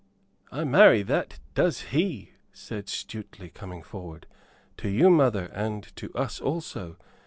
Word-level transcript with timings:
"Ay, 0.51 0.63
marry, 0.63 1.03
that 1.03 1.37
does 1.53 1.81
he!" 1.81 2.31
said 2.51 2.87
Stuteley, 2.87 3.53
coming 3.53 3.83
forward. 3.83 4.25
"To 4.77 4.89
you, 4.89 5.11
mother, 5.11 5.45
and 5.53 5.95
to 5.97 6.11
us 6.15 6.39
also. 6.41 6.97